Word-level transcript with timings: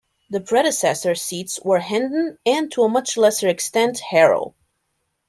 The 0.31 0.41
predecessor 0.41 1.13
seats 1.13 1.59
were 1.63 1.77
Hendon 1.77 2.39
and 2.43 2.71
to 2.71 2.81
a 2.81 2.89
much 2.89 3.17
lesser 3.17 3.47
extent 3.47 3.99
Harrow. 4.09 4.55